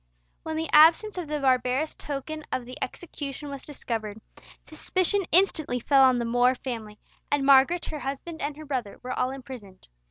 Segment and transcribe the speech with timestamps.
[0.41, 4.19] When the absence of the barbarous token of the execution was discovered,
[4.65, 6.97] suspicion instantly fell on the More family,
[7.31, 9.89] and Margaret, her husband, and her brother, were all imprisoned.